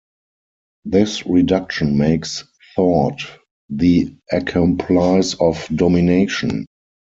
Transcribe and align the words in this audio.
This 0.83 1.27
reduction 1.27 1.95
makes 1.95 2.43
thought 2.75 3.21
the 3.69 4.15
accomplice 4.31 5.35
of 5.35 5.67
domination. 5.67 6.65